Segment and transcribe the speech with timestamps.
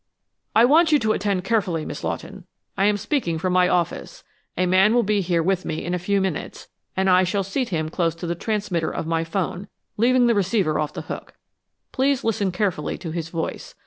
[0.55, 2.47] "I want you to attend carefully, Miss Lawton.
[2.75, 4.23] I am speaking from my office.
[4.57, 7.69] A man will be here with me in a few minutes, and I shall seat
[7.69, 9.67] him close to the transmitter of my 'phone,
[9.97, 11.35] leaving the receiver off the hook.
[11.91, 13.75] Please listen carefully to his voice.